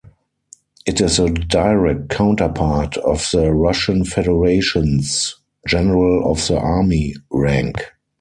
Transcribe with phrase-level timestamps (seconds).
[0.87, 5.35] It is a direct counterpart of the Russian Federation's
[5.67, 7.75] "general of the army" rank.